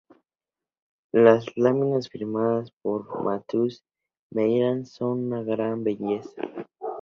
[1.13, 3.83] Las láminas, firmadas por Matthäus
[4.31, 6.41] Merian, son de una gran belleza.